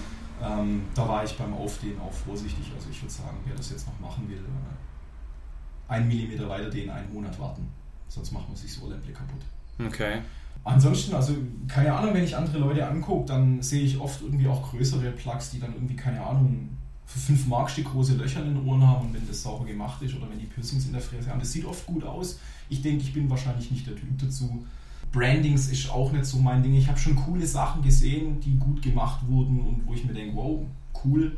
[0.41, 2.71] Ähm, da war ich beim Aufdehnen auch vorsichtig.
[2.75, 6.91] Also ich würde sagen, wer das jetzt noch machen will, äh, ein Millimeter weiter dehnen,
[6.91, 7.67] einen Monat warten.
[8.09, 9.41] Sonst macht man sich so Ohrlämpfe kaputt.
[9.85, 10.21] Okay.
[10.65, 11.35] Ansonsten, also
[11.67, 15.51] keine Ahnung, wenn ich andere Leute angucke, dann sehe ich oft irgendwie auch größere Plugs,
[15.51, 19.15] die dann irgendwie, keine Ahnung, für 5 Markstück große Löcher in den Ohren haben und
[19.15, 21.41] wenn das sauber gemacht ist oder wenn die Piercings in der Fräse haben.
[21.41, 22.39] Das sieht oft gut aus.
[22.69, 24.67] Ich denke, ich bin wahrscheinlich nicht der Typ dazu.
[25.13, 26.75] Brandings ist auch nicht so mein Ding.
[26.75, 30.37] Ich habe schon coole Sachen gesehen, die gut gemacht wurden und wo ich mir denke,
[30.37, 30.61] wow,
[31.05, 31.37] cool.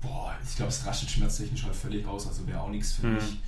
[0.00, 3.14] Boah, ich glaube, es rastet schmerztechnisch halt völlig aus, also wäre auch nichts für Hm.
[3.14, 3.38] mich.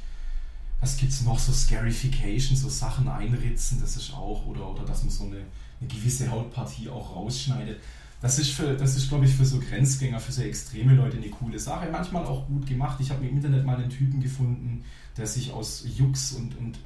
[0.80, 1.38] Was gibt es noch?
[1.38, 5.36] So Scarification, so Sachen einritzen, das ist auch, oder, oder dass man so eine,
[5.80, 7.80] eine gewisse Hautpartie auch rausschneidet.
[8.20, 11.28] Das ist, für, das ist, glaube ich, für so Grenzgänger, für so extreme Leute eine
[11.28, 11.88] coole Sache.
[11.90, 12.98] Manchmal auch gut gemacht.
[13.00, 14.84] Ich habe im Internet mal einen Typen gefunden,
[15.16, 16.78] der sich aus Jux und, und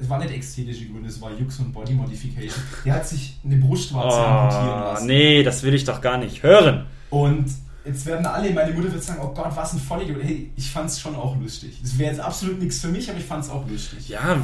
[0.00, 2.62] es war nicht ästhetische Gründe, es war Jux und Body Modification.
[2.84, 5.06] Der hat sich eine Brustwarze amputieren Oh, lassen.
[5.06, 6.86] nee, das will ich doch gar nicht hören.
[7.10, 7.46] Und
[7.84, 10.20] jetzt werden alle, meine Mutter wird sagen, oh Gott, was ein Vollidiot.
[10.22, 11.80] Hey, ich fand es schon auch lustig.
[11.84, 14.08] Es wäre jetzt absolut nichts für mich, aber ich fand es auch lustig.
[14.08, 14.36] Ja,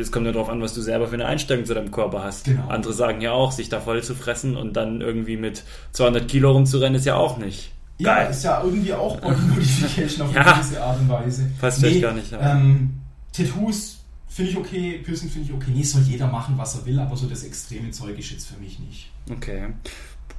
[0.00, 2.44] es kommt ja darauf an, was du selber für eine Einstellung zu deinem Körper hast.
[2.44, 2.68] Genau.
[2.68, 6.52] Andere sagen ja auch, sich da voll zu fressen und dann irgendwie mit 200 Kilo
[6.52, 7.72] rumzurennen, ist ja auch nicht.
[7.98, 8.30] Ja, Geil.
[8.30, 10.42] ist ja irgendwie auch Body Modification auf Ja.
[10.42, 11.50] eine gewisse Art und Weise.
[11.60, 12.52] Passt vielleicht gar nicht, ja.
[12.52, 13.00] Ähm,
[13.32, 13.98] Tattoos
[14.34, 15.70] finde ich okay, Piercing finde ich okay.
[15.74, 18.58] Nee, soll jeder machen, was er will, aber so das extreme Zeug ist jetzt für
[18.60, 19.10] mich nicht.
[19.30, 19.68] Okay.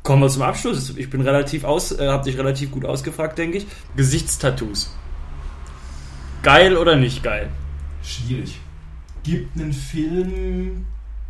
[0.04, 0.96] Kommen wir zum Abschluss.
[0.98, 3.68] Ich bin relativ aus, äh, hab dich relativ gut ausgefragt, denke ich.
[3.96, 4.94] Gesichtstattoos.
[6.44, 7.50] Geil oder nicht geil?
[8.04, 8.60] Schwierig.
[9.24, 10.86] Gibt einen Film,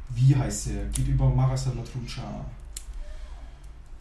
[0.09, 0.85] wie heißt der?
[0.93, 2.43] Geht über Mara Salvatrucha.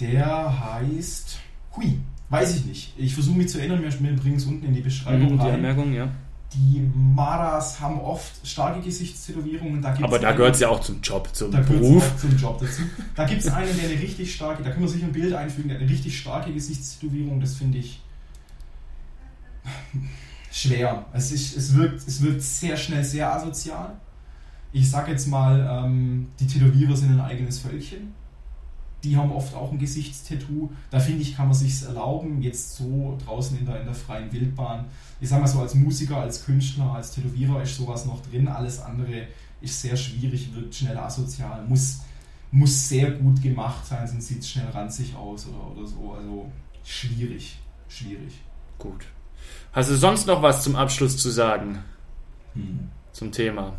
[0.00, 1.38] Der heißt
[1.76, 1.98] Hui.
[2.30, 2.94] Weiß ich nicht.
[2.96, 5.54] Ich versuche mich zu erinnern, wir bringen es unten in die Beschreibung Mhm, die rein.
[5.54, 6.08] Anmerkung, ja.
[6.54, 9.82] Die Maras haben oft starke Gesichtstätowierungen.
[9.82, 12.04] Da Aber da gehört es ja auch zum Job, zum da Beruf.
[12.04, 12.82] auch zum Job dazu.
[13.16, 15.68] Da gibt es einen, der eine richtig starke, da können wir sich ein Bild einfügen,
[15.68, 17.40] der eine richtig starke Gesichtstätowierung.
[17.40, 18.00] Das finde ich
[20.52, 21.06] schwer.
[21.12, 23.96] Es, ist, es, wirkt, es wirkt sehr schnell sehr asozial.
[24.72, 28.12] Ich sag jetzt mal, ähm, die Tätowierer sind ein eigenes Völkchen.
[29.04, 30.70] Die haben oft auch ein Gesichtstattoo.
[30.90, 34.32] Da finde ich, kann man sich erlauben, jetzt so draußen in der, in der freien
[34.32, 34.86] Wildbahn.
[35.20, 38.48] Ich sag mal so, als Musiker, als Künstler, als Tätowierer ist sowas noch drin.
[38.48, 39.28] Alles andere
[39.60, 42.00] ist sehr schwierig, wirkt schnell asozial, muss,
[42.50, 46.12] muss sehr gut gemacht sein, sonst sieht es schnell ranzig aus oder, oder so.
[46.12, 46.50] Also
[46.82, 48.40] schwierig, schwierig.
[48.78, 49.04] Gut.
[49.72, 51.78] Hast du sonst noch was zum Abschluss zu sagen?
[53.12, 53.74] Zum Thema?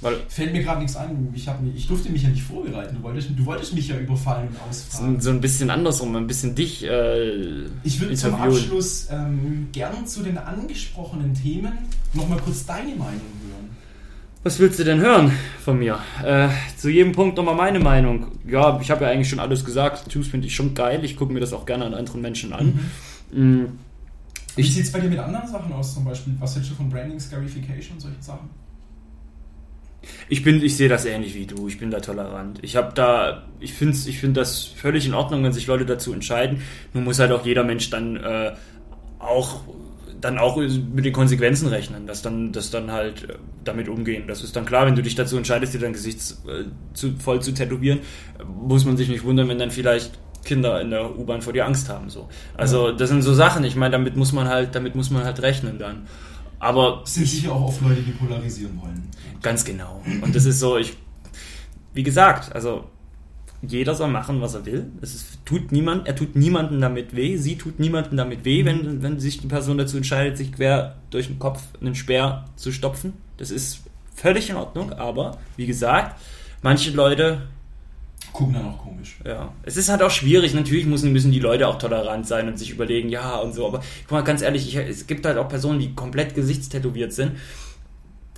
[0.00, 1.28] Weil Fällt mir gerade nichts ein.
[1.34, 2.96] Ich, hab ich durfte mich ja nicht vorbereiten.
[2.96, 5.20] Du wolltest, du wolltest mich ja überfallen und ausfragen.
[5.20, 8.34] so, ein bisschen andersrum, ein bisschen dich äh, Ich würde zum.
[8.36, 11.72] Abschluss ähm, gern zu den angesprochenen Themen
[12.14, 13.06] nochmal kurz deine Meinung
[13.48, 13.76] hören.
[14.44, 15.32] Was willst du denn hören
[15.64, 15.98] von mir?
[16.24, 18.28] Äh, zu jedem Punkt nochmal meine Meinung.
[18.46, 20.04] Ja, ich habe ja eigentlich schon alles gesagt.
[20.04, 21.04] Tattoos finde ich schon geil.
[21.04, 22.78] Ich gucke mir das auch gerne an anderen Menschen an.
[23.32, 23.64] Mm,
[24.54, 26.34] Wie Ich- sieht es bei dir mit anderen Sachen aus, zum Beispiel?
[26.38, 28.48] Was hältst du von Branding, Scarification und solchen Sachen?
[30.28, 31.68] Ich bin, ich sehe das ähnlich wie du.
[31.68, 32.58] Ich bin da tolerant.
[32.62, 36.12] Ich habe da, ich finde, ich finde das völlig in Ordnung, wenn sich Leute dazu
[36.12, 36.62] entscheiden.
[36.92, 38.52] Nur muss halt auch jeder Mensch dann äh,
[39.18, 39.62] auch
[40.20, 44.24] dann auch mit den Konsequenzen rechnen, dass dann, dass dann halt äh, damit umgehen.
[44.26, 47.40] Das ist dann klar, wenn du dich dazu entscheidest, dir dein Gesicht äh, zu, voll
[47.40, 48.00] zu tätowieren,
[48.44, 51.88] muss man sich nicht wundern, wenn dann vielleicht Kinder in der U-Bahn vor dir Angst
[51.88, 52.10] haben.
[52.10, 52.28] So.
[52.56, 53.64] Also das sind so Sachen.
[53.64, 56.06] Ich meine, damit muss man halt, damit muss man halt rechnen dann.
[56.58, 59.08] Aber Es sind sicher auch oft Leute, die polarisieren wollen.
[59.42, 60.02] Ganz genau.
[60.22, 60.96] Und das ist so, ich,
[61.94, 62.84] wie gesagt, also
[63.62, 64.90] jeder soll machen, was er will.
[65.00, 69.02] Es ist, tut niemand, er tut niemandem damit weh, sie tut niemandem damit weh, wenn,
[69.02, 73.14] wenn sich die Person dazu entscheidet, sich quer durch den Kopf einen Speer zu stopfen.
[73.36, 73.82] Das ist
[74.14, 76.20] völlig in Ordnung, aber wie gesagt,
[76.62, 77.42] manche Leute
[78.32, 79.18] Gucken dann auch komisch.
[79.24, 80.54] ja, es ist halt auch schwierig.
[80.54, 83.66] Natürlich müssen, müssen die Leute auch tolerant sein und sich überlegen, ja und so.
[83.66, 87.32] Aber guck mal, ganz ehrlich, ich, es gibt halt auch Personen, die komplett gesichtstätowiert sind.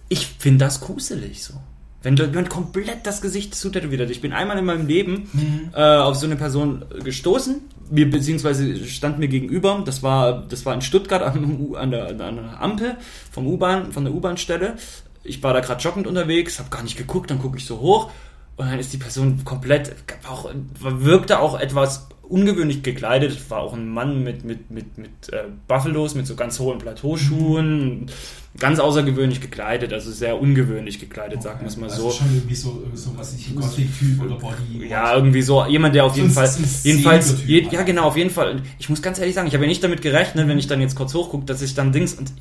[0.09, 1.55] Ich finde das gruselig so.
[2.03, 4.11] Wenn jemand komplett das Gesicht zutätowiert hat.
[4.11, 5.29] Ich bin einmal in meinem Leben
[5.74, 9.83] äh, auf so eine Person gestoßen, mir beziehungsweise stand mir gegenüber.
[9.85, 12.96] Das war, das war in Stuttgart an, an, der, an der Ampel
[13.31, 14.76] vom U-Bahn, von der U-Bahn-Stelle.
[15.24, 18.11] Ich war da gerade joggend unterwegs, habe gar nicht geguckt, dann gucke ich so hoch
[18.61, 19.94] und dann ist die Person komplett,
[20.29, 23.51] auch, wirkte auch etwas ungewöhnlich gekleidet.
[23.51, 28.11] War auch ein Mann mit, mit, mit, mit äh, Buffalos, mit so ganz hohen Plateauschuhen.
[28.59, 32.18] Ganz außergewöhnlich gekleidet, also sehr ungewöhnlich gekleidet, sagen wir es mal also so.
[32.18, 34.88] schon irgendwie so, so was ich Gothic-Typ oder Body.
[34.88, 36.51] Ja, irgendwie so jemand, der auf jeden Fall,
[36.83, 37.73] jedenfalls, je, halt.
[37.73, 38.57] ja genau, auf jeden Fall.
[38.57, 40.81] Und ich muss ganz ehrlich sagen, ich habe ja nicht damit gerechnet, wenn ich dann
[40.81, 42.33] jetzt kurz hochgucke, dass ich dann Dings und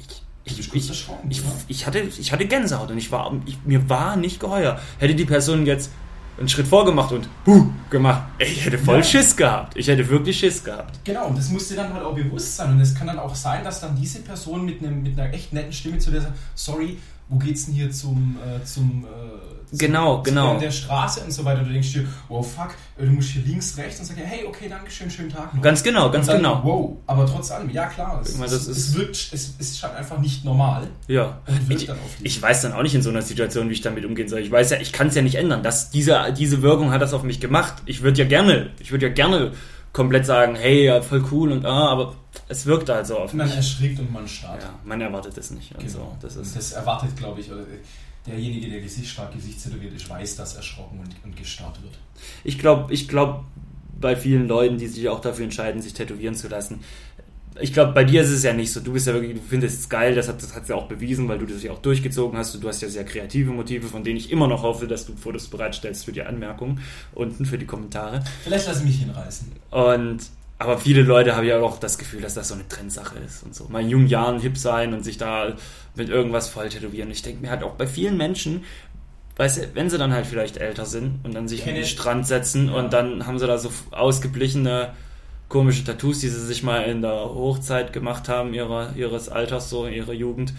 [0.46, 0.90] ich, ich, ich,
[1.30, 4.80] ich, ich hatte, ich hatte Gänsehaut und ich war, ich, mir war nicht geheuer.
[4.98, 5.92] Hätte die Person jetzt
[6.40, 9.04] einen Schritt vorgemacht und huh, gemacht, ey, ich hätte voll Ja.
[9.04, 9.76] Schiss gehabt.
[9.78, 11.00] Ich hätte wirklich Schiss gehabt.
[11.04, 12.72] Genau, und das muss dir dann halt auch bewusst sein.
[12.72, 15.52] Und es kann dann auch sein, dass dann diese Person mit, einem, mit einer echt
[15.54, 16.98] netten Stimme zu dir sagt, sorry,
[17.30, 20.56] wo geht's denn hier zum, äh, zum, äh, genau, zum, genau.
[20.56, 21.62] Zu der Straße und so weiter.
[21.64, 24.66] Du denkst dir, wow, fuck, äh, du musst hier links, rechts und sagst, hey, okay,
[24.68, 25.62] danke schön, schönen Tag noch.
[25.62, 26.62] Ganz genau, ganz dann, genau.
[26.64, 29.84] Wow, aber trotz allem, ja klar, es, Meine, das es, ist- es wirkt, es, ist
[29.84, 31.38] halt einfach nicht normal Ja.
[31.70, 31.88] Ich,
[32.24, 34.40] ich weiß dann auch nicht in so einer Situation, wie ich damit umgehen soll.
[34.40, 35.62] Ich weiß ja, ich kann es ja nicht ändern.
[35.64, 37.76] Das, diese, diese Wirkung hat das auf mich gemacht.
[37.86, 39.52] Ich würde ja gerne, ich würde ja gerne
[39.94, 42.16] komplett sagen, hey, ja, voll cool und ah, aber
[42.50, 43.56] es wirkt halt so auf man mich.
[43.56, 44.64] erschrickt und man starrt.
[44.64, 45.70] Ja, man erwartet es nicht.
[45.78, 45.90] Genau.
[45.90, 46.18] so.
[46.20, 47.64] Das ist, das erwartet, glaube ich, oder
[48.26, 51.94] derjenige, der gesichtsstark gesichtstätowiert ist, weiß, dass erschrocken und, und gestarrt wird.
[52.44, 53.46] ich glaube, ich glaube,
[54.02, 56.80] bei vielen Leuten, die sich auch dafür entscheiden, sich tätowieren zu lassen,
[57.62, 58.80] ich glaube, bei dir ist es ja nicht so.
[58.80, 61.28] Du bist ja wirklich, du findest es geil, das hat das hat's ja auch bewiesen,
[61.28, 62.62] weil du das ja auch durchgezogen hast.
[62.62, 65.48] Du hast ja sehr kreative Motive, von denen ich immer noch hoffe, dass du Fotos
[65.48, 66.80] bereitstellst für die Anmerkungen
[67.14, 68.24] unten für die Kommentare.
[68.44, 69.52] Vielleicht lasse ich mich hinreißen.
[69.72, 70.20] Und
[70.60, 73.56] aber viele Leute haben ja auch das Gefühl, dass das so eine Trendsache ist und
[73.56, 73.70] so.
[73.70, 75.56] Mal in jungen Jahren hip sein und sich da
[75.96, 77.10] mit irgendwas voll tätowieren.
[77.12, 78.66] Ich denke mir halt auch bei vielen Menschen,
[79.38, 82.28] weißt du, wenn sie dann halt vielleicht älter sind und dann sich an den Strand
[82.28, 84.94] setzen und dann haben sie da so ausgeblichene
[85.48, 89.86] komische Tattoos, die sie sich mal in der Hochzeit gemacht haben, ihrer, ihres Alters, so
[89.86, 90.54] in ihrer Jugend,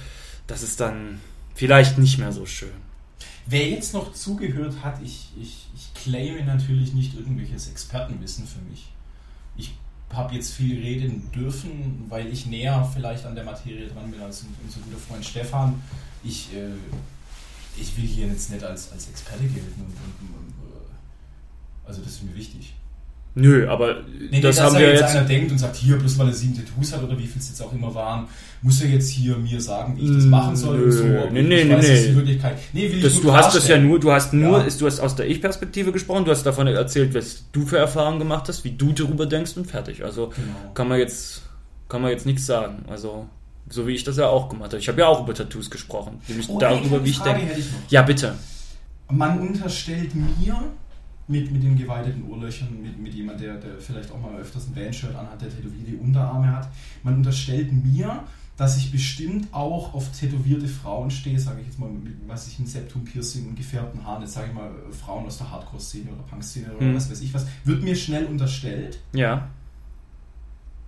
[0.47, 1.21] das ist dann
[1.55, 2.73] vielleicht nicht mehr so schön.
[3.45, 8.89] Wer jetzt noch zugehört hat, ich, ich, ich claime natürlich nicht irgendwelches Expertenwissen für mich.
[9.57, 9.75] Ich
[10.13, 14.45] habe jetzt viel reden dürfen, weil ich näher vielleicht an der Materie dran bin als
[14.65, 15.81] unser guter Freund Stefan.
[16.25, 16.71] Ich, äh,
[17.81, 19.81] ich will hier jetzt nicht als, als Experte gelten.
[19.81, 22.75] Und, und, und, äh, also das ist mir wichtig.
[23.35, 23.99] Nö, aber
[24.31, 25.17] Nee, das nee, haben wir jetzt jetzt.
[25.17, 27.49] einer denkt und sagt, hier, bloß weil er sieben Tattoos hat oder wie viel es
[27.49, 28.27] jetzt auch immer waren,
[28.63, 31.05] muss er jetzt hier mir sagen, wie ich das Nö, machen soll und so.
[31.05, 32.07] Aber nee, ich nee, weiß, nee, dass nee.
[32.09, 32.59] die Wirklichkeit.
[32.73, 34.65] Nee, will ich Das, nur du hast das ja nur, du hast nur, Ja.
[34.65, 38.19] ist, du hast aus der Ich-Perspektive gesprochen, du hast davon erzählt, was du für Erfahrungen
[38.19, 40.05] gemacht hast, wie du darüber denkst und fertig.
[40.05, 40.73] Also Genau.
[40.75, 41.43] kann man jetzt,
[41.89, 42.85] kann man jetzt nichts sagen.
[42.89, 43.27] Also
[43.69, 44.79] so wie ich das ja auch gemacht habe.
[44.79, 47.43] Ich habe ja auch über Tattoos gesprochen, nämlich Oh, darüber, wie ich denke.
[47.57, 47.65] ich.
[47.91, 48.35] Ja, bitte.
[49.09, 50.27] Man unterstellt mir
[51.31, 54.75] mit, mit den geweiteten Ohrlöchern, mit, mit jemand, der, der vielleicht auch mal öfters ein
[54.75, 56.69] Bandshirt anhat, der tätowierte Unterarme hat,
[57.03, 58.25] man unterstellt mir,
[58.57, 62.59] dass ich bestimmt auch auf tätowierte Frauen stehe, sage ich jetzt mal, mit was ich
[62.59, 66.11] ein Septum Piercing und gefärbten Haaren, jetzt sage ich mal äh, Frauen aus der Hardcore-Szene
[66.11, 66.95] oder Punk-Szene oder Hm.
[66.95, 69.01] was weiß ich was, wird mir schnell unterstellt.
[69.13, 69.49] Ja.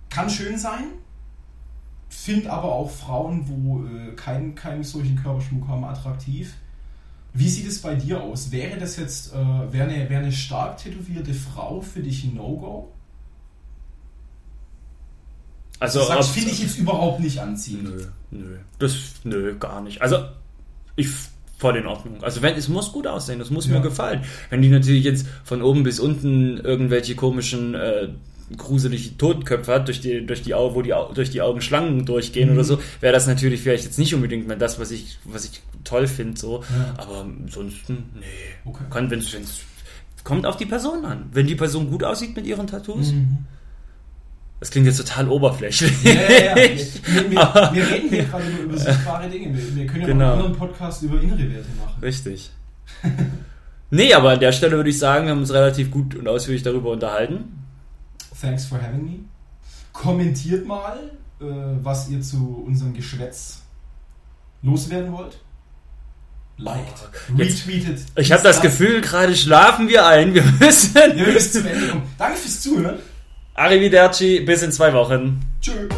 [0.09, 0.83] Kann schön sein,
[2.09, 6.53] finde aber auch Frauen, wo äh, keinen, keinen solchen Körperschmuck haben, attraktiv.
[7.35, 8.51] Wie sieht es bei dir aus?
[8.51, 12.91] Wäre das jetzt, äh, wäre eine, wäre eine stark tätowierte Frau für dich ein No-Go?
[15.79, 17.83] Also ob- finde ich jetzt überhaupt nicht anziehend.
[17.85, 18.57] Nö, nö.
[18.79, 20.01] Das, nö, gar nicht.
[20.01, 20.17] Also,
[20.95, 21.07] ich
[21.57, 22.23] voll in Ordnung.
[22.23, 23.73] Also, wenn, es muss gut aussehen, das muss Ja.
[23.73, 24.23] mir gefallen.
[24.49, 28.09] Wenn die natürlich jetzt von oben bis unten irgendwelche komischen, äh,
[28.57, 32.05] gruselige Totenköpfe hat, durch die, durch die Augen, wo die, Au- durch die Augen Schlangen
[32.05, 32.55] durchgehen Mhm.
[32.55, 35.61] oder so, wäre das natürlich vielleicht jetzt nicht unbedingt mehr das, was ich, was ich
[35.83, 36.61] toll finde, so.
[36.63, 36.93] Ja.
[36.97, 38.25] Aber ansonsten, nee.
[38.65, 38.83] Okay.
[38.89, 39.61] Kann, wenn's, wenn's,
[40.23, 41.25] kommt auf die Person an.
[41.33, 43.39] Wenn die Person gut aussieht mit ihren Tattoos, Mhm.
[44.59, 45.91] das klingt jetzt total oberflächlich.
[46.03, 46.55] Ja, ja, ja.
[46.55, 46.75] Wir,
[47.31, 49.57] wir, wir, reden hier gerade über, über sichtbare Dinge.
[49.57, 50.25] Wir, wir können ja Genau.
[50.25, 52.01] noch einen anderen Podcast über innere Werte machen.
[52.01, 52.51] Richtig.
[53.89, 56.63] nee, aber an der Stelle würde ich sagen, wir haben uns relativ gut und ausführlich
[56.63, 57.62] darüber unterhalten.
[58.43, 59.19] Thanks for having me.
[59.93, 60.97] Kommentiert mal,
[61.39, 61.45] äh,
[61.81, 63.61] was ihr zu unserem Geschwätz
[64.61, 65.39] loswerden wollt.
[66.57, 66.93] Liked,
[67.31, 68.05] Oh, retweetet.
[68.15, 68.59] Ich habe das.
[68.61, 70.33] Gefühl, gerade schlafen wir ein.
[70.33, 70.95] Wir müssen.
[70.95, 72.03] Ja, wir müssen zum Ende kommen.
[72.17, 72.99] Danke fürs Zuhören.
[73.55, 75.39] Arrivederci, bis in zwei Wochen.
[75.61, 75.89] Tschüss.